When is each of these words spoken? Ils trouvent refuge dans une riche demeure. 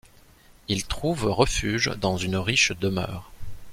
Ils 0.67 0.83
trouvent 0.87 1.25
refuge 1.27 1.91
dans 2.01 2.17
une 2.17 2.35
riche 2.37 2.71
demeure. 2.71 3.29